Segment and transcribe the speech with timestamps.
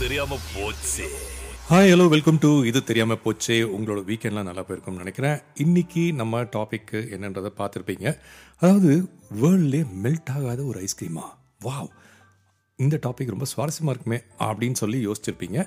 [0.00, 1.06] தெரியாம போச்சு.
[1.70, 3.56] Hi hello welcome to இது தெரியாமல் போச்சு.
[3.76, 5.36] உங்களோட வீக்கெண்ட்லாம் நல்லா போயிருக்கும்னு நினைக்கிறேன்.
[5.64, 8.06] இன்னைக்கு நம்ம டாபிக் என்னன்றதை பார்த்துருப்பீங்க.
[8.62, 8.92] அதாவது
[9.40, 11.26] வேர்ல்ட்லே மெல்ட் ஆகாத ஒரு ஐஸ்கிரீமா
[11.66, 11.90] வாவ்
[12.84, 14.18] இந்த டாபிக் ரொம்ப சுவாரஸ்யமாக இருக்குமே
[14.48, 15.58] அப்படின்னு சொல்லி யோசிச்சிருப்பீங்க.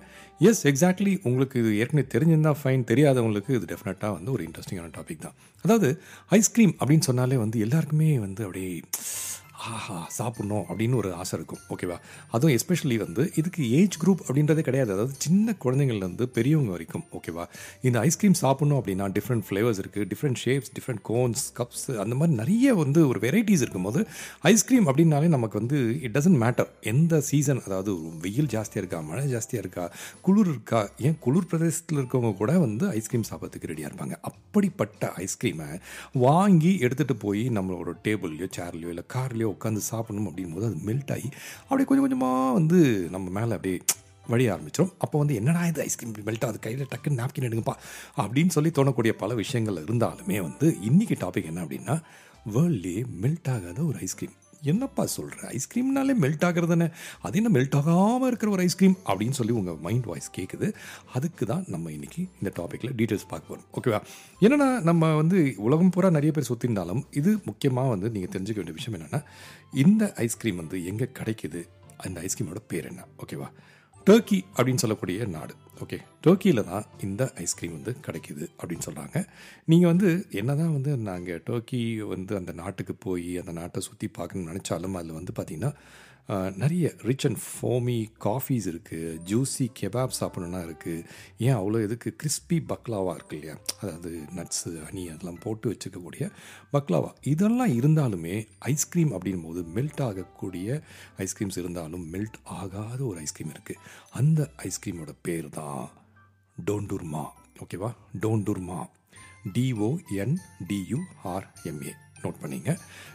[0.50, 5.38] எஸ் எக்ஸாக்ட்லி உங்களுக்கு இது ஏற்கனவே தெரிஞ்சிருந்தா ஃபைன் தெரியாதவங்களுக்கு இது டெஃபினட்டாக வந்து ஒரு இன்ட்ரெஸ்டிங்கான டாபிக் தான்.
[5.66, 5.90] அதாவது
[6.40, 8.72] ஐஸ்கிரீம் அப்படின்னு சொன்னாலே வந்து எல்லாருக்குமே வந்து அப்படியே
[9.72, 11.60] ஆஹா சாப்பிட்ணும் அப்படின்னு ஒரு ஆசை இருக்கும்.
[11.74, 11.98] ஓகேவா
[12.36, 14.92] அதுவும் எஸ்பெஷலி வந்து இதுக்கு ஏஜ் குரூப் அப்படின்றதே கிடையாது.
[14.96, 17.44] அதாவது சின்ன குழந்தைங்கள்லேருந்து பெரியவங்க வரைக்கும் ஓகேவா
[17.88, 22.74] இந்த ஐஸ்கிரீம் சாப்பிட்ணும் அப்படின்னா டிஃப்ரெண்ட் ஃப்ளேவர்ஸ் இருக்குது different shapes different cones cups அந்த மாதிரி நிறைய
[22.82, 24.02] வந்து ஒரு வெரைட்டிஸ் இருக்கும்போது
[24.52, 27.94] ஐஸ்கிரீம் அப்படின்னாலே நமக்கு வந்து இட் டசன்ட் மேட்டர் எந்த சீசன் அதாவது
[28.26, 29.86] வெயில் ஜாஸ்தியாக இருக்கா மழை ஜாஸ்தியாக இருக்கா
[30.28, 34.18] குளிர் இருக்கா ஏன் குளிர் பிரதேசத்தில் இருக்கவங்க கூட வந்து ஐஸ்கிரீம் சாப்பிட்றதுக்கு ரெடியாக இருப்பாங்க.
[34.32, 35.70] அப்படிப்பட்ட ஐஸ்கிரீமை
[36.28, 41.30] வாங்கி எடுத்துகிட்டு போய் நம்மளோட டேபிள்லையோ சேர்லையோ இல்லை கார்லையோ உட்காந்து சாப்பிடணும் அப்படிங்கும்போது அது மெல்ட் ஆகி
[41.64, 43.80] அப்படியே கொஞ்சம் கொஞ்சமாக வந்து நம்ம மேலே அப்படியே
[44.26, 46.60] வழிய ஆரம்பிச்சிடும் அப்போ வந்து என்னடா இது ஐஸ்கிரீம் மெல்ட் ஆகுது?
[46.60, 47.76] கையில் டக்குன்னு நாப்கின் எடுங்கப்பா
[48.18, 51.96] அப்படின்னு சொல்லி தோணக்கூடிய பல விஷயங்கள் இருந்தாலுமே வந்து இன்றைக்கி டாபிக் என்ன அப்படின்னா
[52.50, 58.52] வேர்ல்ட்லேயே மெல்ட் ஆகாத ஒரு ஐஸ்கிரீம் என்னப்பா சொல்கிற ஐஸ்கிரீம்னாலே மெல்ட் ஆகிறதுன்னு அது என்ன மெல்ட் ஆகாமல் இருக்கிற
[58.52, 60.68] ஒரு ஐஸ்கிரீம் அப்படின்னு சொல்லி உங்கள் மைண்ட் வாய்ஸ் கேட்குது
[61.14, 64.00] அதுக்கு தான் நம்ம இன்றைக்கி இந்த டாப்பிக்கில் டீட்டெயில்ஸ் பார்க்க போகிறோம் ஓகேவா
[64.42, 69.00] என்னென்னா நம்ம வந்து உலகம் பூரா நிறைய பேர் சுற்றிருந்தாலும் இது முக்கியமாக வந்து நீங்கள் தெரிஞ்சுக்க வேண்டிய விஷயம்
[69.00, 69.22] என்னென்னா
[69.74, 71.62] இந்த ஐஸ்கிரீம் வந்து எங்கே கிடைக்குது?
[71.98, 73.06] அந்த ஐஸ்கிரீமோட பேர் என்ன?
[73.18, 73.48] ஓகேவா
[74.08, 75.54] டர்க்கி அப்படின்னு சொல்லக்கூடிய நாடு.
[75.82, 79.18] ஓகே டர்க்கியில் தான் இந்த ஐஸ்கிரீம் வந்து கிடைக்கிது அப்படின்னு சொல்கிறாங்க
[79.66, 84.52] நீங்கள் வந்து என்ன தான் வந்து நாங்கள் டர்க்கி வந்து அந்த நாட்டுக்கு போய் அந்த நாட்டை சுற்றி பார்க்கணும்னு
[84.54, 85.72] நினச்சாலும் அதில் வந்து பார்த்திங்கன்னா
[86.28, 91.04] நிறைய ரிச் அண்ட் ஃபோமி காஃபீஸ் இருக்குது ஜூஸி கெபாப் சாப்பிடணுன்னா இருக்குது
[91.38, 93.58] ஏன் அவ்வளோ இதுக்கு கிறிஸ்பி பக்லாவா இருக்கு இல்லையா?
[93.82, 96.32] அதாவது நட்ஸு ஹனி அதெல்லாம் போட்டு வச்சுக்கக்கூடிய
[96.74, 100.82] பக்லாவா இதெல்லாம் இருந்தாலுமே ஐஸ்கிரீம் அப்படின் போது மெல்ட் ஆகக்கூடிய
[101.18, 103.80] ஐஸ்கிரீம்ஸ் இருந்தாலும் மெல்ட் ஆகாத ஒரு ஐஸ்கிரீம் இருக்குது
[104.12, 105.90] அந்த ஐஸ்கிரீமோட பேர் தான்
[106.66, 107.26] டோண்டுர்மா.
[107.60, 107.96] ஓகேவா?
[108.22, 108.88] டோண்டுர்மா.
[109.54, 112.72] டிஓஎன்டியூஆர்எம்ஏ நோட் பண்ணிங்க.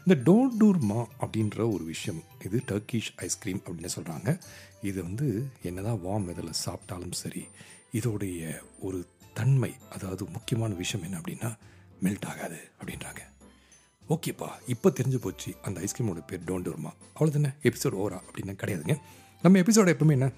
[0.06, 4.38] இந்த டோண்டூர்மா அப்படின்ற ஒரு விஷயம் இது டர்க்கிஷ் ஐஸ்கிரீம் அப்படின்னு சொல்கிறாங்க
[4.82, 5.28] இது வந்து
[5.62, 7.44] என்னதான் வார்ம் வெதரில் சாப்பிட்டாலும் சரி
[7.92, 9.00] இதோடைய ஒரு
[9.34, 11.50] தன்மை அதாவது முக்கியமான விஷயம் என்ன அப்படின்னா
[12.04, 13.20] மெல்ட் ஆகாது அப்படின்றாங்க.
[14.14, 18.94] ஓகேப்பா இப்போ தெரிஞ்சு போச்சு அந்த ஐஸ்கிரீமோட பேர் டோண்டூர்மா அவ்வளோதானே எபிசோட் ஓவரா அப்படின்னு கிடையாதுங்க.
[19.42, 20.28] நம்ம எபிசோட எப்பவுமே என்ன?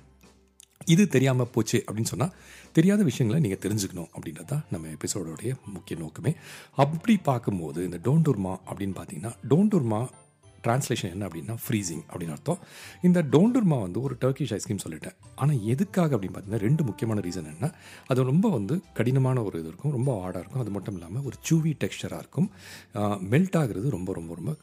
[0.95, 2.33] இது தெரியாமல் போச்சு அப்படின்னு சொன்னால்
[2.77, 6.33] தெரியாத விஷயங்களை நீங்கள் தெரிஞ்சுக்கணும் அப்படின்றது தான் நம்ம எபிசோடோடைய முக்கிய நோக்கமே.
[6.85, 10.01] அப்படி பார்க்கும்போது இந்த டோன்டுர்மா அப்படின்னு பார்த்தீங்கன்னா டோன்டுர்மா
[10.65, 12.59] டிரான்ஸ்லேஷன் என்ன அப்படின்னா ஃப்ரீசிங் அப்படின்னு அர்த்தம்.
[13.09, 15.17] இந்த டோண்டூர்மா வந்து ஒரு டர்க்கிஷ் ஐஸ்கிரீம் சொல்லிட்டேன்.
[15.43, 17.71] ஆனால் எதுக்காக அப்படின்னு பார்த்தீங்கன்னா ரெண்டு முக்கியமான ரீசன் என்ன
[18.13, 20.63] அது ரொம்ப வந்து கடினமான ஒரு இது இருக்கும் ரொம்ப ஆடாக இருக்கும்.
[20.65, 22.51] அது மட்டும் இல்லாமல் ஒரு சூவி டெக்ஸ்டராக இருக்கும்.
[23.35, 24.55] மெல்ட் ஆகிறது ரொம்ப ரொம்ப ரொம்ப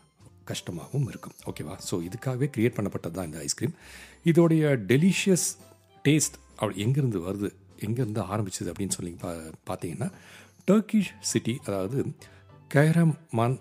[0.51, 1.37] கஷ்டமாகவும் இருக்கும்.
[1.51, 3.73] ஓகேவா ஸோ இதுக்காகவே க்ரியேட் பண்ணப்பட்டது தான் இந்த ஐஸ்கிரீம்
[4.31, 5.47] இதோடைய டெலிஷியஸ்
[6.07, 9.31] டேஸ்ட் அப்படி எங்கேருந்து வருது எங்கேருந்து ஆரம்பிச்சது அப்படின்னு சொல்லி பா
[9.69, 10.11] பார்த்தீங்கன்னா
[10.67, 12.05] டர்க்கிஷ் சிட்டி அதாவது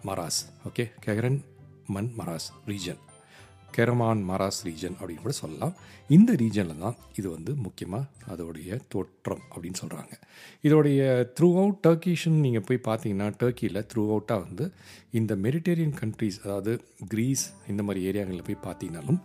[0.04, 0.84] Kahramanmaras okay
[2.18, 3.02] Kahramanmaras region
[4.30, 5.74] Kahramanmaras region அப்படின்னு கூட சொல்லலாம்.
[6.08, 10.14] இந்த ரீஜனில் தான் இது வந்து முக்கியமாக அதோடைய தோற்றம் அப்படின்னு சொல்கிறாங்க
[10.62, 11.00] இதோடைய
[11.40, 14.72] த்ரூ அவுட் டர்க்கிஷ்னு நீங்கள் போய் பார்த்தீங்கன்னா டர்க்கியில் த்ரூ அவுட்டாக வந்து
[15.10, 19.20] இந்த மெடிடேரியன் கண்ட்ரீஸ் அதாவது க்ரீஸ் இந்த மாதிரி ஏரியாங்களில் போய் பார்த்தீங்கன்னாலும்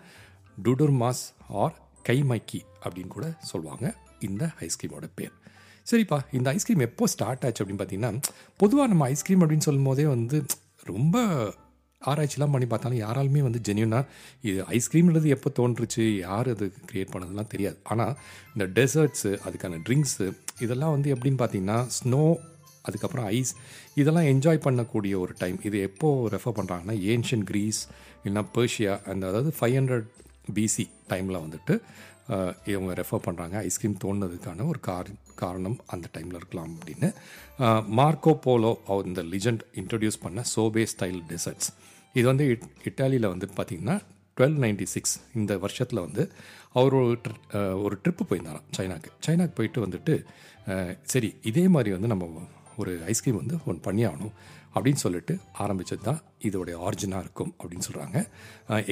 [0.64, 1.76] டுடர்மாஸ் ஆர்
[2.10, 3.86] கைமைக்கி அப்படின்னு கூட சொல்லுவாங்க.
[4.28, 5.34] இந்த ஐஸ்கிரீமோட பேர்.
[5.88, 8.14] சரிப்பா இந்த ஐஸ்கிரீம் எப்போ ஸ்டார்ட் ஆச்சு அப்படின்னு பார்த்தீங்கன்னா
[8.62, 10.38] பொதுவாக நம்ம ஐஸ்கிரீம் அப்படின்னு சொல்லும் போதே வந்து
[10.92, 11.16] ரொம்ப
[12.02, 14.06] ஆராய்ச்சிலாம் பண்ணி பார்த்தாலும் யாராலுமே வந்து ஜென்யூனாக
[14.50, 17.78] இது ஐஸ்கிரீம்ன்றது எப்போ தோன்றுச்சு யார் அது க்ரியேட் பண்ணதுலாம் தெரியாது.
[17.84, 18.14] ஆனால்
[18.54, 20.28] இந்த டெசர்ட்ஸு அதுக்கான ட்ரிங்க்ஸு
[20.66, 22.24] இதெல்லாம் வந்து எப்படின்னு பார்த்தீங்கன்னா ஸ்னோ
[22.88, 23.54] அதுக்கப்புறம் ஐஸ்
[24.02, 27.82] இதெல்லாம் என்ஜாய் பண்ணக்கூடிய ஒரு டைம் இது எப்போது ரெஃபர் பண்ணுறாங்கன்னா ஏன்ஷியன் க்ரீஸ்
[28.24, 30.08] இல்லைனா பேர்ஷியா அந்த அதாவது ஃபைவ் ஹண்ட்ரட்
[30.56, 31.74] பிசி டைமில் வந்துட்டு
[32.74, 35.10] இவங்க ரெஃபர் பண்ணுறாங்க ஐஸ்கிரீம் தோணுனதுக்கான ஒரு கார்
[35.42, 37.10] காரணம் அந்த டைமில் இருக்கலாம் அப்படின்னு.
[38.00, 41.70] மார்க்கோ போலோ அவர் இந்த லிஜெண்ட் இன்ட்ரடியூஸ் பண்ண சோபே ஸ்டைல் டெசர்ட்ஸ்
[42.16, 43.98] இது வந்து இட் இட்டாலியில் வந்து பார்த்திங்கன்னா
[44.38, 46.24] டுவெல் நைன்டி சிக்ஸ் இந்த வருஷத்தில் வந்து
[46.80, 47.18] அவர் ஒரு
[47.86, 49.10] ஒரு ட்ரிப்பு போயிருந்தாராம் சைனாக்கு.
[49.26, 50.14] சைனாக்கு போயிட்டு வந்துட்டு
[51.14, 52.26] சரி இதே மாதிரி வந்து நம்ம
[52.82, 54.34] ஒரு ஐஸ்கிரீம் வந்து ஒன்று பண்ணி ஆகணும்
[54.76, 55.34] அப்படின்னு சொல்லிட்டு
[55.64, 58.18] ஆரம்பித்தது தான் இதோடைய ஆரிஜினாக இருக்கும் அப்படின்னு சொல்கிறாங்க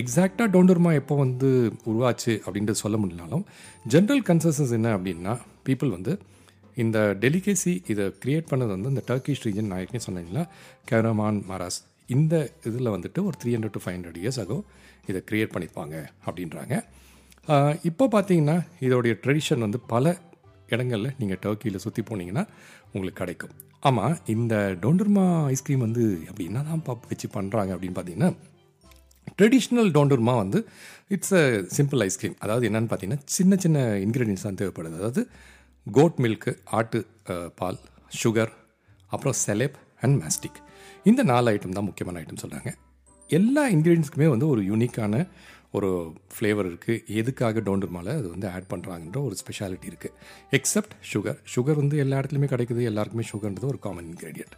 [0.01, 1.49] எக்ஸாக்டாக டோண்டர்மா எப்போ வந்து
[1.91, 3.45] உருவாச்சு அப்படின்றது சொல்ல முடியலனாலும்
[3.93, 5.35] ஜென்ரல் கன்சன்சஸ் என்ன அப்படின்னா
[5.67, 6.13] பீப்புள் வந்து
[6.83, 10.43] இந்த டெலிகேசி இதை க்ரியேட் பண்ணது வந்து இந்த டர்க்கிஷ் ரீஜன் நான் ஏற்கனவே சொன்னீங்களா
[10.91, 11.79] கேரமான் மராஸ்
[12.09, 12.35] இந்த
[12.69, 14.63] இதில் வந்துட்டு ஒரு three hundred to five hundred years ஆகும்
[15.09, 15.95] இதை க்ரியேட் பண்ணியிருப்பாங்க
[16.27, 16.75] அப்படின்றாங்க.
[17.89, 20.15] இப்போ பார்த்தீங்கன்னா இதோடைய ட்ரெடிஷன் வந்து பல
[20.73, 22.43] இடங்களில் நீங்கள் டர்க்கியில் சுற்றி போனீங்கன்னா
[22.93, 23.53] உங்களுக்கு கிடைக்கும்.
[23.83, 28.31] ஆமாம் இந்த டோண்டர்மா ஐஸ்கிரீம் வந்து அப்படி என்ன தான் வச்சு பண்ணுறாங்க அப்படின்னு பார்த்தீங்கன்னா
[29.39, 30.65] ட்ரெடிஷ்னல் டோண்டர்மா வந்து
[31.07, 34.95] இட்ஸ் அ சிம்பிள் ஐஸ்கிரீம் அதாவது என்னென்னு பார்த்தீங்கன்னா சின்ன சின்ன இன்க்ரீடியன்ஸ் தான் தேவைப்படுது.
[34.95, 35.29] அதாவது
[35.87, 37.05] கோட் மில்க்கு ஆட்டு
[37.55, 37.79] பால்
[38.23, 38.51] சுகர்
[39.07, 40.59] அப்புறம் செலேப் அண்ட் மேஸ்டிக்
[41.03, 42.71] இந்த நாலு ஐட்டம் தான் முக்கியமான ஐட்டம் சொல்கிறாங்க
[43.27, 45.27] எல்லா இன்க்ரீடியன்ஸ்க்குமே வந்து ஒரு யூனிக்கான
[45.77, 45.89] ஒரு
[46.35, 50.15] ஃப்ளேவர் இருக்குது எதுக்காக டோண்டர்மாவில் அது வந்து ஆட் பண்ணுறாங்கன்ற ஒரு ஸ்பெஷாலிட்டி இருக்குது
[50.57, 52.83] எக்ஸப்ட் சுகர் சுகர் வந்து எல்லா இடத்துலையுமே கிடைக்குது.
[52.91, 54.55] எல்லாருக்குமே சுகர்ன்றது ஒரு காமன் இன்க்ரீடியன்ட்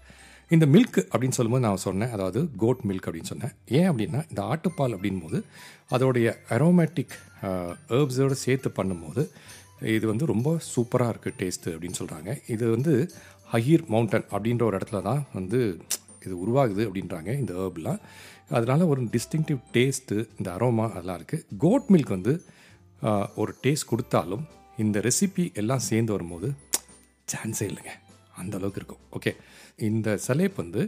[0.51, 2.13] இந்த மில்க் அப்படின்னு சொல்லும்போது நான் சொன்னேன்.
[2.15, 3.53] அதாவது கோட் மில்க் அப்படின்னு சொன்னேன்.
[3.77, 5.39] ஏன் அப்படின்னா இந்த ஆட்டுப்பால் அப்படின்போது
[5.95, 7.15] அதோடைய அரோமேட்டிக்
[7.91, 9.23] ஹேர்ப்ஸோடு சேர்த்து பண்ணும்போது
[9.97, 12.93] இது வந்து ரொம்ப சூப்பராக இருக்குது டேஸ்ட்டு அப்படின்னு சொல்கிறாங்க இது வந்து
[13.53, 15.59] ஹயிர் மவுண்டன் அப்படின்ற ஒரு இடத்துல தான் வந்து
[16.25, 18.01] இது உருவாகுது அப்படின்றாங்க இந்த ஹேர்ப்லாம்
[18.55, 22.33] அதனால் ஒரு டிஸ்டிங்டிவ் டேஸ்ட்டு இந்த அரோமா அதெல்லாம் இருக்குது கோட் மில்க் வந்து
[23.41, 24.43] ஒரு டேஸ்ட் கொடுத்தாலும்
[24.83, 26.47] இந்த ரெசிபி எல்லாம் சேர்ந்து வரும்போது
[27.33, 27.93] சான்ஸே இல்லைங்க.
[28.41, 29.01] அந்த அளவுக்கு இருக்கும்.
[29.17, 29.31] ஓகே
[29.89, 30.81] இந்த சலேப் வந்து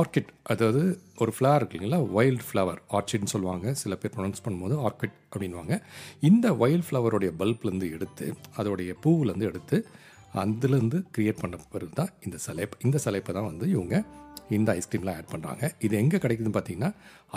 [0.00, 0.82] ஆர்கிட் அதாவது
[1.22, 2.00] ஒரு ஃப்ளவர் இருக்கு இல்லைங்களா?
[2.16, 3.66] வைல்ட் ஃப்ளவர் ஆர்ச்சிட்னு சொல்லுவாங்க.
[3.82, 5.74] சில பேர் ப்ரொனவுன்ஸ் பண்ணும்போது ஆர்கிட் அப்படின்வாங்க
[6.28, 8.26] இந்த வைல்ட் ஃப்ளவருடைய பல்ப்லேருந்து எடுத்து
[8.58, 9.78] அதோடைய பூவுலேருந்து எடுத்து
[10.42, 13.96] அதுலேருந்து க்ரியேட் பண்ண பிறகு தான் இந்த சலேப் இந்த சலேப்பை தான் வந்து இவங்க
[14.56, 16.90] இந்த ஐஸ்கிரீம்லாம் ஆட் பண்ணுறாங்க இது எங்கே கிடைக்குதுன்னு பார்த்தீங்கன்னா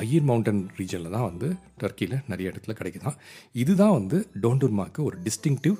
[0.03, 1.47] ஐயர் மவுண்டன் ரீஜனில் தான் வந்து
[1.81, 3.17] டர்க்கியில் நிறைய இடத்துல கிடைக்குதான்.
[3.63, 5.77] இதுதான் வந்து டோண்டூர்மாக்கு ஒரு டிஸ்டிங்டிவ்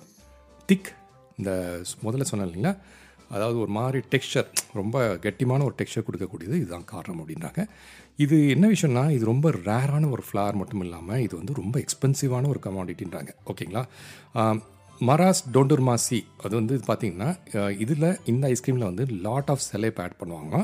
[0.70, 0.90] திக்
[1.38, 1.52] இந்த
[2.06, 2.74] முதல்ல சொன்னேன் இல்லைங்களா?
[3.36, 4.48] அதாவது ஒரு மாதிரி டெக்ஸ்சர்
[4.80, 4.96] ரொம்ப
[5.26, 6.56] கெட்டிமான ஒரு டெக்ஸ்சர் கொடுக்கக்கூடியது.
[6.62, 7.62] இதுதான் காரணம் அப்படின்றாங்க.
[8.26, 12.62] இது என்ன விஷயம்னா இது ரொம்ப ரேரான ஒரு ஃப்ளவர் மட்டும் இல்லாமல் இது வந்து ரொம்ப எக்ஸ்பென்சிவான ஒரு
[12.66, 13.84] கமாடிட்டின்றாங்க ஓகேங்களா?
[15.10, 17.30] மராஸ் டோண்டர்மாசி அது வந்து பார்த்திங்கன்னா
[17.84, 20.56] இதில் இந்த ஐஸ்கிரீமில் வந்து லாட் ஆஃப் செலேப் ஆட் பண்ணுவாங்க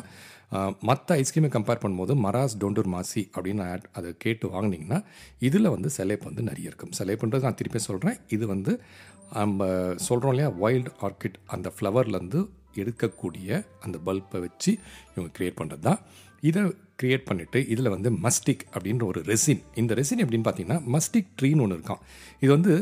[0.80, 5.04] மற்ற ஐஸ்கிரீமை கம்பேர் பண்ணும்போது மராஸ் டோண்டூர் மாசி அப்படின்னு அதை கேட்டு வாங்குனீங்கன்னா
[5.40, 6.92] இதில் வந்து செலைப் வந்து நிறைய இருக்கும்.
[7.00, 8.80] செலைப்புன்றது நான் திருப்பி சொல்கிறேன் இது வந்து
[9.34, 9.66] நம்ம
[9.96, 14.72] சொல்கிறோம் இல்லையா வைல்ட் ஆர்கிட் அந்த ஃப்ளவர்லேருந்து எடுக்கக்கூடிய அந்த பல்பை வச்சு
[15.16, 16.00] இவங்க க்ரியேட் பண்ணுறது தான்
[16.42, 21.62] இதை க்ரியேட் பண்ணிவிட்டு இதில் வந்து மஸ்டிக் அப்படின்ற ஒரு ரெசின் இந்த ரெசின் எப்படின்னு பார்த்தீங்கன்னா மஸ்டிக் ட்ரீன்னு
[21.62, 22.02] ஒன்று இருக்கான்
[22.40, 22.74] இது வந்து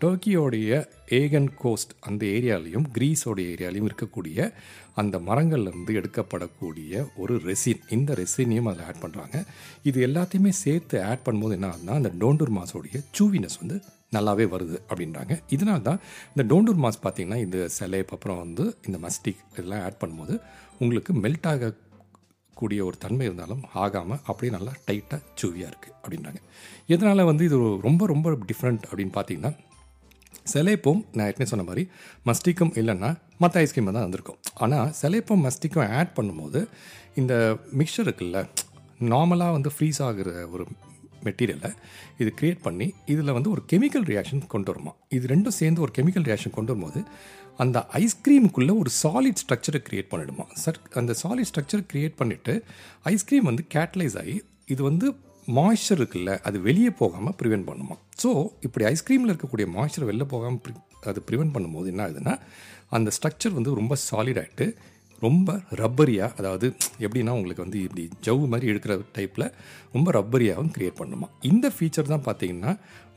[0.00, 4.52] டர்க்கியோடைய ஏகன் கோஸ்ட் அந்த ஏரியாலையும் கிரீஸோடைய ஏரியாலையும் இருக்கக்கூடிய
[4.94, 9.36] அந்த மரங்கள்லேருந்து எடுக்கப்படக்கூடிய ஒரு ரெசின் இந்த ரெசினையும் அதில் ஆட் பண்ணுறாங்க
[9.82, 13.82] இது எல்லாத்தையுமே சேர்த்து ஆட் பண்ணும்போது என்ன ஆகுதுன்னா அந்த டோண்டூர் மாஸோடைய சூவினஸ் வந்து
[14.12, 15.40] நல்லாவே வருது அப்படின்றாங்க.
[15.50, 16.00] இதனால தான்
[16.36, 20.34] இந்த டோண்டூர் மாஸ் பார்த்தீங்கன்னா இந்த செலேப் அப்புறம் வந்து இந்த மஸ்டிக் இதெல்லாம் ஆட் பண்ணும்போது
[20.78, 21.74] உங்களுக்கு மெல்ட் ஆக
[22.54, 26.40] கூடிய ஒரு தன்மை இருந்தாலும் ஆகாமல் அப்படியே நல்லா டைட்டாக சூவியாக இருக்குது அப்படின்றாங்க.
[26.86, 29.52] இதனால் வந்து இது ரொம்ப ரொம்ப டிஃப்ரெண்ட் அப்படின்னு பார்த்தீங்கன்னா
[30.46, 31.82] செலேப்பும் நான் ஏற்கனவே சொன்ன மாதிரி
[32.26, 36.60] மஸ்டிக்கும் இல்லைன்னா மற்ற ஐஸ்கிரீம் தான் வந்திருக்கும் ஆனால் செலேப்பும் மஸ்டிக்கும் ஆட் பண்ணும்போது
[37.14, 37.34] இந்த
[37.78, 38.40] மிக்சர் இருக்குல்ல
[39.04, 40.64] நார்மலாக வந்து ஃப்ரீஸ் ஆகிற ஒரு
[41.26, 41.70] மெட்டீரியலை
[42.22, 44.92] இது க்ரியேட் பண்ணி இதில் வந்து ஒரு கெமிக்கல் ரியாக்ஷன் கொண்டு வருமா?
[45.16, 47.02] இது ரெண்டும் சேர்ந்து ஒரு கெமிக்கல் ரியாக்ஷன் கொண்டு வரும்போது
[47.62, 50.46] அந்த ஐஸ்கிரீமுக்குள்ளே ஒரு சாலிட் ஸ்ட்ரக்சரை க்ரியேட் பண்ணிடுமா?
[50.62, 52.54] சார் அந்த சாலிட் ஸ்ட்ரக்சர் க்ரியேட் பண்ணிவிட்டு
[53.12, 54.36] ஐஸ்கிரீம் வந்து கேட்டலைஸ் ஆகி
[54.74, 55.06] இது வந்து
[55.48, 57.94] மாய்ச்சர் இருக்குல்ல அது வெளியே போகாமல் ப்ரிவென்ட் பண்ணுமா?
[58.22, 58.30] ஸோ
[58.66, 60.80] இப்படி ஐஸ்கிரீமில் இருக்கக்கூடிய மாய்ச்சர் வெளில போகாமல்
[61.10, 62.34] அது ப்ரிவென்ட் பண்ணும்போது என்ன ஆகுதுன்னா
[62.96, 64.66] அந்த ஸ்ட்ரக்சர் வந்து ரொம்ப சாலிட் ஆகிட்டு
[65.22, 66.66] ரொம்ப ரப்பரியாக அதாவது
[66.98, 69.46] எப்படின்னா உங்களுக்கு வந்து இப்படி ஜவ்வு மாதிரி எடுக்கிற டைப்பில்
[69.92, 71.26] ரொம்ப ரப்பரியாகவும் க்ரியேட் பண்ணுமா.
[71.42, 72.72] இந்த ஃபீச்சர் தான் பார்த்தீங்கன்னா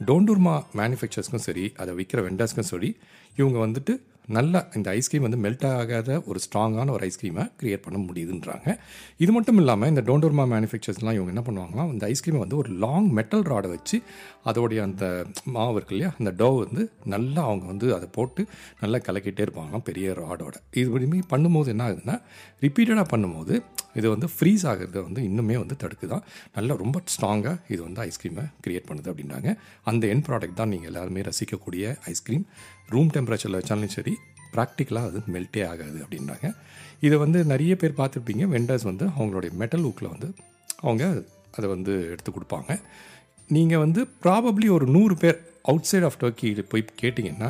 [0.05, 2.89] டோண்டூர்மா மேனுஃபேக்சர்ஸ்க்கும் சரி அதை விற்கிற வெண்டர்ஸ்க்கும் சரி
[3.37, 3.93] இவங்க வந்துட்டு
[4.27, 8.77] நல்லா இந்த ஐஸ்கிரீம் வந்து மெல்ட் ஆகாத ஒரு ஸ்ட்ராங்கான ஒரு ஐஸ்கிரீமை க்ரியேட் பண்ண முடியுதுன்றாங்க.
[9.17, 13.41] இது மட்டும் இல்லாமல் இந்த டோண்டோர்மா மேனுஃபேக்சர்ஸ்லாம் இவங்க என்ன பண்ணுவாங்கன்னா இந்த ஐஸ்கிரீமை வந்து ஒரு லாங் மெட்டல்
[13.41, 14.01] ராடை வச்சு
[14.46, 18.48] அதோடைய அந்த மாவு இருக்கு இல்லையா அந்த டோ வந்து நல்லா அவங்க வந்து அதை போட்டு
[18.82, 22.17] நல்லா கலக்கிட்டே இருப்பாங்க பெரிய ராடோட இது மாதிரி பண்ணும்போது என்ன ஆகுதுன்னா
[22.62, 23.55] ரிப்பீட்டடாக பண்ணும்போது
[23.95, 26.23] இது வந்து ஃப்ரீஸ் ஆகிறத வந்து இன்னுமே வந்து தடுக்குதான்
[26.55, 31.21] நல்லா ரொம்ப ஸ்ட்ராங்காக இது வந்து ஐஸ்கிரீமை க்ரியேட் பண்ணுது அப்படின்றாங்க அந்த என் ப்ராடக்ட் தான் நீங்கள் எல்லாருமே
[31.21, 32.45] ரசிக்கக்கூடிய ஐஸ்கிரீம்
[32.89, 34.15] ரூம் டெம்பரேச்சரில் வச்சாலும் சரி
[34.53, 36.55] ப்ராக்டிக்கலாக அது மெல்ட்டே ஆகாது அப்படின்றாங்க
[37.01, 38.43] இதை வந்து நிறைய பேர் பார்த்துருப்பீங்க.
[38.55, 40.29] வெண்டர்ஸ் வந்து அவங்களுடைய மெட்டல் ஊக்கில் வந்து
[40.81, 41.23] அவங்க
[41.57, 42.81] அதை வந்து எடுத்து கொடுப்பாங்க.
[43.49, 47.49] நீங்கள் வந்து ப்ராபப்ளி ஒரு நூறு பேர் அவுட் சைட் ஆஃப் டர்க்கி போய் கேட்டிங்கன்னா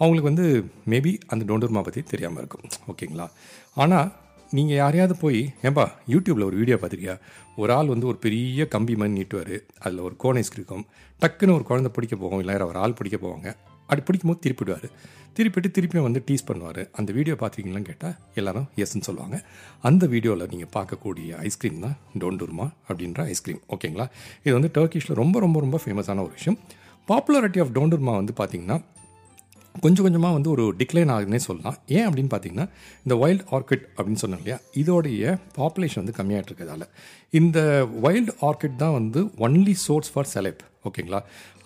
[0.00, 0.46] அவங்களுக்கு வந்து
[0.90, 2.64] மேபி அந்த டோண்டர்மா பற்றி தெரியாமல் இருக்கும்.
[2.92, 3.26] ஓகேங்களா?
[3.74, 4.12] ஆனால்
[4.56, 7.14] நீங்கள் யாரையாவது போய் ஏன்பா யூடியூப்பில் ஒரு வீடியோ பார்த்துருக்கியா?
[7.56, 9.56] ஒரு ஆள் வந்து ஒரு பெரிய கம்பி மாதிரி நீட்டுவார்.
[9.78, 10.84] அதில் ஒரு கோனைஸ் இருக்கும்.
[11.22, 13.48] டக்குன்னு ஒரு குழந்தை பிடிக்க போவோம் இல்லை ஒரு ஆள் பிடிக்க போவாங்க.
[13.82, 14.88] அப்படி பிடிக்கும்போது திருப்பிடுவார்
[15.36, 16.80] திருப்பிட்டு திருப்பியும் வந்து டீஸ் பண்ணுவார்.
[16.92, 19.36] அந்த வீடியோ பார்த்துருக்கீங்களான்னு கேட்டால் எல்லாரும் எஸ்ன்னு சொல்லுவாங்க.
[19.80, 24.06] அந்த வீடியோவில் நீங்கள் பார்க்கக்கூடிய ஐஸ்கிரீம் தான் டோண்டூர்மா அப்படின்ற ஐஸ்கிரீம் ஓகேங்களா
[24.42, 26.58] இது வந்து டர்க்கிஷில் ரொம்ப ரொம்ப ரொம்ப ஃபேமஸான ஒரு விஷயம்.
[27.08, 28.78] பாப்புலாரிட்டி ஆஃப் டோண்டூர்மா வந்து பார்த்திங்கன்னா
[29.82, 31.76] கொஞ்சம் கொஞ்சமாக வந்து ஒரு டிக்ளைன் ஆகுதுன்னே சொல்லலாம்.
[31.96, 32.66] ஏன் அப்படின்னு பார்த்தீங்கன்னா
[33.04, 34.58] இந்த வைல்ட் ஆர்கிட் அப்படின்னு சொன்னோம் இல்லையா?
[34.82, 36.86] இதோடைய பாப்புலேஷன் வந்து கம்மியாகிட்டு இருக்கிறதால.
[37.40, 37.58] இந்த
[38.04, 41.20] வைல்டு ஆர்கிட் தான் வந்து ஒன்லி சோர்ஸ் ஃபார் செலப் ஓகேங்களா?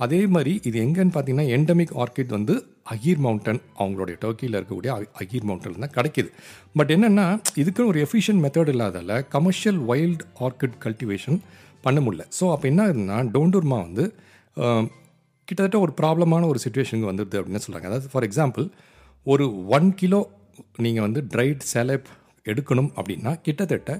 [0.05, 2.55] அதே மாதிரி இது எங்கேன்னு பார்த்தீங்கன்னா எண்டமிக் ஆர்கிட் வந்து
[2.95, 6.31] அகீர் மவுண்டன் அவங்களுடைய டர்க்கியில் இருக்கக்கூடிய அகீர் மவுண்டன் தான் கிடைக்கிது.
[6.79, 7.27] பட் என்னென்னா
[7.62, 11.38] இதுக்குன்னு ஒரு எஃபிஷியன்ட் மெத்தட் இல்லாதால கமர்ஷியல் வைல்ட் ஆர்கிட் கல்டிவேஷன்
[11.87, 12.25] பண்ண முடியல.
[12.38, 14.07] ஸோ அப்போ என்ன ஆகுதுன்னா டோண்டூர்மா வந்து
[15.49, 18.67] கிட்டத்தட்ட ஒரு ப்ராப்ளமான ஒரு சுச்சுவேஷனுக்கு வந்துடுது அப்படின்னு சொல்கிறாங்க அதாவது ஃபார் எக்ஸாம்பிள்
[19.26, 19.45] ஒரு
[19.76, 20.21] ஒன் கிலோ
[20.76, 22.09] நீங்கள் வந்து ட்ரைட் செலப்
[22.47, 23.93] எடுக்கணும் அப்படின்னா கிட்டத்தட்ட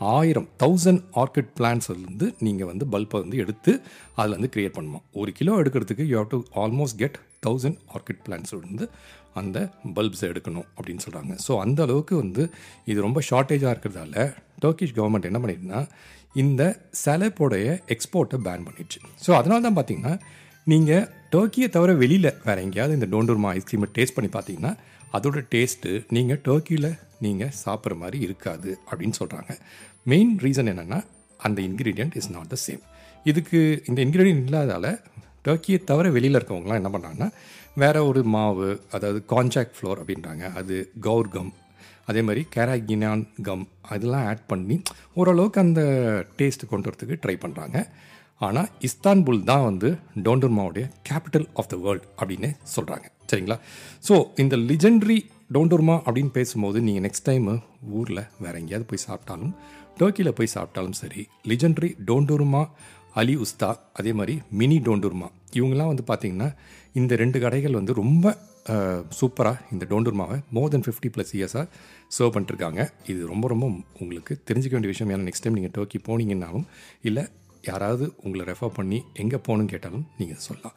[0.00, 3.72] ஆயிரம் தௌசண்ட் ஆர்கிட் பிளான்ஸ்லேருந்து நீங்கள் வந்து பல்பை வந்து எடுத்து
[4.14, 5.04] அதில் வந்து க்ரியேட் பண்ணணும்.
[5.12, 8.86] ஒரு கிலோ எடுக்கிறதுக்கு you have to almost get thousand orchid பிளான்ஸ்லேருந்து
[9.34, 9.58] அந்த
[9.96, 12.42] பல்ப்ஸை எடுக்கணும் அப்படின்னு சொல்கிறாங்க ஸோ அந்த அளவுக்கு வந்து
[12.84, 14.16] இது ரொம்ப ஷார்ட்டேஜாக இருக்கிறதால
[14.64, 15.80] டர்க்கிஷ் கவர்மெண்ட் என்ன பண்ணிட்டுனா
[16.34, 16.62] இந்த
[17.04, 18.98] செலப்போடைய எக்ஸ்போர்ட்டை பேன் பண்ணிடுச்சு.
[19.26, 20.14] ஸோ அதனால தான் பார்த்தீங்கன்னா
[20.66, 24.76] நீங்கள் டர்க்கியை தவிர வெளியில் வேறு எங்கேயாவது இந்த டோண்டூர்மா ஐஸ்கிரீமை டேஸ்ட் பண்ணி பார்த்தீங்கன்னா
[25.12, 26.88] அதோட டேஸ்ட்டு நீங்கள் டர்க்கியில்
[27.20, 29.58] நீங்கள் சாப்பிட்ற மாதிரி இருக்காது அப்படின்னு சொல்கிறாங்க
[30.04, 31.04] மெயின் ரீசன் என்னென்னா
[31.40, 32.82] அந்த ingredient is not the same
[33.24, 34.90] இதுக்கு இந்த இன்க்ரீடியன்ட் இல்லாதால்
[35.44, 37.28] டர்க்கியை தவிர வெளியில் இருக்கவங்களாம் என்ன பண்ணுறாங்கன்னா
[37.74, 40.54] வேறு ஒரு மாவு அதாவது கான்ஜாக்ட் ஃப்ளோர் அப்படின்றாங்க.
[40.54, 41.52] அது கவுர் கம்
[42.04, 44.82] அதே மாதிரி கேராகினான் கம் அதெல்லாம் ஆட் பண்ணி
[45.14, 45.80] ஓரளவுக்கு அந்த
[46.38, 47.78] டேஸ்ட்டு கொண்டு வரத்துக்கு ட்ரை பண்ணுறாங்க
[48.38, 53.58] ஆனால் இஸ்தான்புல் தான் வந்து டோண்டர்மாவுடைய கேபிட்டல் ஆஃப் த வேர்ல்ட் அப்படின்னு சொல்கிறாங்க சரிங்களா?
[54.08, 59.54] ஸோ இந்த லிஜெண்ட்ரி டோண்டர்மா அப்படின்னு பேசும்போது நீங்கள் நெக்ஸ்ட் டைமு ஊரில் வேற எங்கேயாவது போய் சாப்பிட்டாலும்
[59.98, 62.70] டர்க்கியில் போய் சாப்பிட்டாலும் சரி லிஜெண்ட்ரி டோண்டூர்மா
[63.12, 66.54] அலி உஸ்தா அதே மாதிரி மினி டோண்டூர்மா இவங்கெல்லாம் வந்து பார்த்தீங்கன்னா
[66.92, 68.36] இந்த ரெண்டு கடைகள் வந்து ரொம்ப
[69.20, 71.66] சூப்பராக இந்த டோண்டூர்மாவை மோர் தென் ஃபிஃப்டி ப்ளஸ் இயர்ஸாக
[72.18, 73.66] சர்வ் பண்ணிட்டுருக்காங்க இது ரொம்ப ரொம்ப
[74.00, 75.12] உங்களுக்கு தெரிஞ்சிக்க வேண்டிய விஷயம்.
[75.12, 76.66] ஏன்னா நெக்ஸ்ட் டைம் நீங்கள் டர்க்கி போனீங்கன்னாலும்
[77.02, 77.28] இல்லை
[77.70, 80.76] யாராவது உங்களை ரெஃபர் பண்ணி எங்கே போகணும்னு கேட்டாலும் நீங்கள் சொல்லலாம்.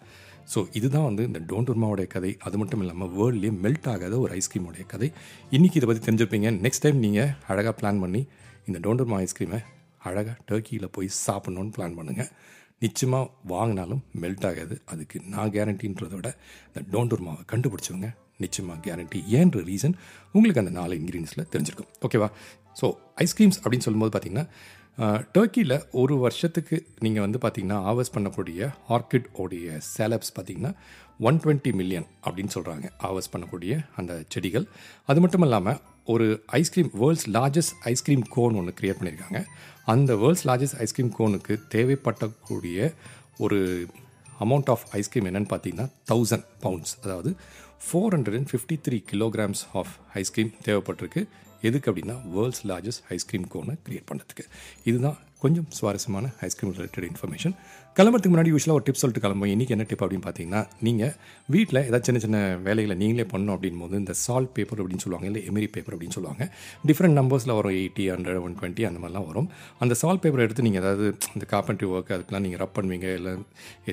[0.51, 2.31] ஸோ இதுதான் வந்து இந்த டோன்டுர்மாவுடைய கதை.
[2.47, 5.09] அது மட்டும் இல்லாமல் வேர்ல்ட்லேயே மெல்ட் ஆகாத ஒரு ஐஸ்கிரீமுடைய கதை.
[5.55, 6.49] இன்றைக்கி இதை பற்றி தெரிஞ்சிருப்பீங்க.
[6.65, 8.21] நெக்ஸ்ட் டைம் நீங்கள் அழகாக பிளான் பண்ணி
[8.69, 9.59] இந்த டோன்டுர்மா ஐஸ்கிரீமை
[10.09, 12.31] அழகாக டர்க்கியில் போய் சாப்பிட்ணுன்னு பிளான் பண்ணுங்கள்
[12.85, 14.75] நிச்சயமாக வாங்கினாலும் மெல்ட் ஆகாது.
[14.91, 16.29] அதுக்கு நான் கேரண்டின்றத விட
[16.67, 18.09] இந்த டோன்டுர்மாவை கண்டுபிடிச்சவங்க
[18.43, 19.95] நிச்சயமாக கேரண்டி ஏன்ற ரீசன்
[20.35, 21.89] உங்களுக்கு அந்த நாலு இன்க்ரீடியன்ஸில் தெரிஞ்சிருக்கும்.
[22.07, 22.29] ஓகேவா
[22.81, 22.87] ஸோ
[23.23, 24.45] ஐஸ்கிரீம்ஸ் அப்படின்னு சொல்லும்போது பார்த்திங்கன்னா
[25.35, 30.71] டர்க்கியில் ஒரு வருஷத்துக்கு நீங்கள் வந்து பார்த்தீங்கன்னா ஆவர்ஸ் பண்ணக்கூடிய ஆர்கிட் உடைய சேலப்ஸ் பார்த்தீங்கன்னா
[31.27, 34.65] ஒன் டுவெண்ட்டி மில்லியன் அப்படின்னு சொல்கிறாங்க ஆவர்ஸ் பண்ணக்கூடிய அந்த செடிகள்.
[35.09, 35.79] அது மட்டும் இல்லாமல்
[36.13, 36.27] ஒரு
[36.59, 39.41] ice cream world's largest ice cream cone ஒன்று க்ரியேட் பண்ணியிருக்காங்க
[39.93, 42.91] அந்த வேர்ல்ட்ஸ் லார்ஜஸ்ட் ஐஸ்கிரீம் கோனுக்கு தேவைப்படக்கூடிய
[43.45, 43.59] ஒரு
[44.45, 47.31] அமௌண்ட் ஆஃப் ஐஸ்கிரீம் என்னென்னு பார்த்தீங்கன்னா தௌசண்ட் பவுண்ட்ஸ் அதாவது
[47.85, 51.23] four hundred and fifty three kilograms of ice cream தேவைப்பட்டிருக்கு.
[51.67, 54.45] எதுக்கு அப்படின்னா வேர்ல்ட்ஸ் லார்ஜஸ்ட் ஐஸ்கிரீம் கோனை க்ரியேட் பண்ணுறதுக்கு
[54.91, 57.53] இதுதான் கொஞ்சம் சுவாரஸ்யமான ஐஸ்கிரீம் ரிலேட்டட் இன்ஃபர்மேஷன்
[57.97, 61.13] கிளம்புறதுக்கு முன்னாடி யூஸ்வலாக ஒரு டிப் சொல்லிட்டு கிளம்பும் இன்றைக்கி என்ன டிப் அப்படின்னு பார்த்தீங்கன்னா நீங்கள்
[61.53, 65.41] வீட்டில் ஏதாவது சின்ன சின்ன வேலைகளை நீங்களே பண்ணணும் அப்படின் போது இந்த சால்ட் பேப்பர் அப்படின்னு சொல்லுவாங்க இல்லை
[65.49, 66.43] எமிரி பேப்பர் அப்படின்னு சொல்லுவாங்க.
[66.89, 69.49] டிஃப்ரெண்ட் நம்பர்ஸில் வரும் எயிட்டி ஹண்ட்ரட் ஒன் டுவெண்ட்டி அந்த மாதிரிலாம் வரும்.
[69.85, 73.33] அந்த சால்ட் பேப்பரை எடுத்து நீங்கள் ஏதாவது இந்த கார்பென்ட்ரி ஒர்க் அதுக்கெலாம் நீங்கள் ரப் பண்ணுவீங்க இல்லை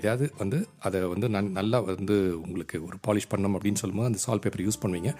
[0.00, 4.44] எதாவது வந்து அதை வந்து நன் நல்லா வந்து உங்களுக்கு ஒரு பாலிஷ் பண்ணணும் அப்படின்னு சொல்லும்போது அந்த சால்ட்
[4.46, 5.12] பேப்பர் யூஸ் பண்ணுவீங்க.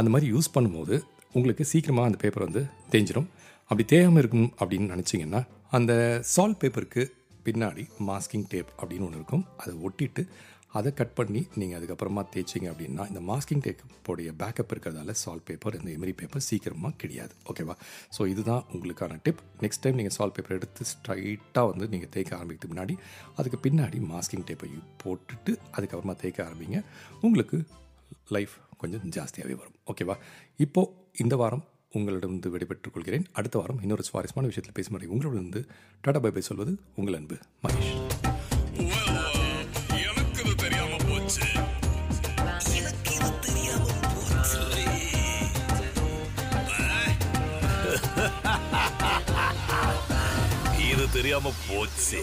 [0.00, 0.96] அந்த மாதிரி யூஸ் பண்ணும்போது
[1.38, 2.62] உங்களுக்கு சீக்கிரமாக அந்த பேப்பர் வந்து
[2.94, 3.28] தேஞ்சிடும்
[3.70, 5.42] அப்படி தேயாமல் இருக்கும் அப்படின்னு நினச்சிங்கன்னா
[5.76, 5.92] அந்த
[6.32, 7.02] சால்ட் பேப்பருக்கு
[7.46, 9.44] பின்னாடி மாஸ்கிங் டேப் அப்படின்னு ஒன்று இருக்கும்.
[9.62, 10.22] அதை ஒட்டிட்டு
[10.78, 15.90] அதை கட் பண்ணி நீங்கள் அதுக்கப்புறமா தேய்ச்சிங்க அப்படின்னா இந்த மாஸ்கிங் டேப்போடைய பேக்கப் இருக்கிறதால சால்ட் பேப்பர் இந்த
[15.96, 17.34] எமரி பேப்பர் சீக்கிரமாக கிடையாது.
[17.50, 17.74] ஓகேவா
[18.16, 22.74] ஸோ இதுதான் உங்களுக்கான டிப் நெக்ஸ்ட் டைம் நீங்கள் சால்ட் பேப்பர் எடுத்து ஸ்ட்ரைட்டாக வந்து நீங்கள் தேய்க்க ஆரம்பிக்கிறதுக்கு
[22.74, 22.96] முன்னாடி
[23.38, 24.70] அதுக்கு பின்னாடி மாஸ்கிங் டேப்பை
[25.04, 26.80] போட்டுட்டு அதுக்கப்புறமா தேய்க்க ஆரம்பிங்க.
[27.28, 27.58] உங்களுக்கு
[28.36, 29.78] லைஃப் கொஞ்சம் ஜாஸ்தியாகவே வரும்.
[29.92, 30.16] ஓகேவா
[30.66, 35.60] இப்போது இந்த வாரம் உங்களிடமிருந்து விடைபெற்றுக் கொள்கிறேன் அடுத்த வாரம் இன்னொரு சுவாரஸ்யமான விஷயத்தில் பேசும் வரை உங்களிடமிருந்து
[36.00, 37.92] டாடா பை பை சொல்வது உங்கள் அன்பு மகேஷ்.
[40.02, 41.44] எனக்கு போச்சு இது தெரியாம போச்சு
[50.90, 52.20] இது தெரியாம போச்சு.